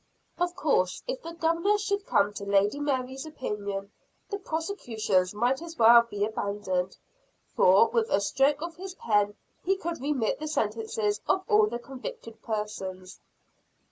Of 0.39 0.55
course 0.55 1.03
if 1.05 1.21
the 1.21 1.33
Governor 1.35 1.77
should 1.77 2.07
come 2.07 2.33
to 2.33 2.43
Lady 2.43 2.79
Mary's 2.79 3.23
opinion, 3.23 3.91
the 4.31 4.39
prosecution 4.39 5.27
might 5.35 5.61
as 5.61 5.77
well 5.77 6.01
be 6.01 6.25
abandoned 6.25 6.97
for, 7.55 7.87
with 7.87 8.09
a 8.09 8.19
stroke 8.19 8.63
of 8.63 8.77
his 8.77 8.95
pen, 8.95 9.35
he 9.63 9.75
could 9.77 10.01
remit 10.01 10.39
the 10.39 10.47
sentences 10.47 11.21
of 11.27 11.43
all 11.47 11.67
the 11.67 11.77
convicted 11.77 12.41
persons. 12.41 13.19